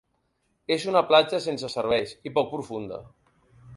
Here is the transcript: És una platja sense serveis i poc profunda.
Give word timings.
És 0.75 0.85
una 0.93 1.03
platja 1.11 1.41
sense 1.45 1.71
serveis 1.75 2.15
i 2.31 2.33
poc 2.39 2.51
profunda. 2.55 3.03